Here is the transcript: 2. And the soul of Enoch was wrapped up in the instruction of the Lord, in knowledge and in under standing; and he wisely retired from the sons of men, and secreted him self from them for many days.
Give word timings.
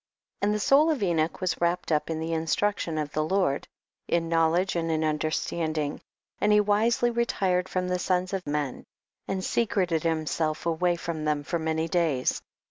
2. 0.41 0.47
And 0.47 0.55
the 0.55 0.59
soul 0.59 0.89
of 0.89 1.03
Enoch 1.03 1.41
was 1.41 1.61
wrapped 1.61 1.91
up 1.91 2.09
in 2.09 2.19
the 2.19 2.33
instruction 2.33 2.97
of 2.97 3.11
the 3.11 3.23
Lord, 3.23 3.67
in 4.07 4.27
knowledge 4.27 4.75
and 4.75 4.89
in 4.89 5.03
under 5.03 5.29
standing; 5.29 6.01
and 6.39 6.51
he 6.51 6.59
wisely 6.59 7.11
retired 7.11 7.69
from 7.69 7.87
the 7.87 7.99
sons 7.99 8.33
of 8.33 8.47
men, 8.47 8.83
and 9.27 9.45
secreted 9.45 10.01
him 10.01 10.25
self 10.25 10.57
from 10.97 11.25
them 11.25 11.43
for 11.43 11.59
many 11.59 11.87
days. 11.87 12.41